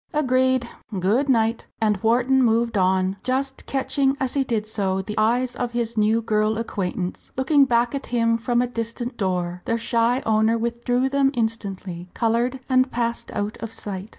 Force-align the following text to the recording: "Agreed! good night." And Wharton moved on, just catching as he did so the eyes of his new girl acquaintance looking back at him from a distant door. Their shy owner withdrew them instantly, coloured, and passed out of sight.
"Agreed! 0.13 0.67
good 0.99 1.29
night." 1.29 1.67
And 1.79 2.01
Wharton 2.01 2.41
moved 2.41 2.75
on, 2.75 3.17
just 3.21 3.67
catching 3.67 4.17
as 4.19 4.33
he 4.33 4.43
did 4.43 4.65
so 4.65 5.03
the 5.03 5.13
eyes 5.15 5.55
of 5.55 5.73
his 5.73 5.95
new 5.95 6.23
girl 6.23 6.57
acquaintance 6.57 7.31
looking 7.37 7.65
back 7.65 7.93
at 7.93 8.07
him 8.07 8.39
from 8.39 8.63
a 8.63 8.67
distant 8.67 9.15
door. 9.15 9.61
Their 9.65 9.77
shy 9.77 10.23
owner 10.25 10.57
withdrew 10.57 11.07
them 11.09 11.29
instantly, 11.35 12.09
coloured, 12.15 12.61
and 12.67 12.89
passed 12.89 13.29
out 13.35 13.57
of 13.57 13.71
sight. 13.71 14.09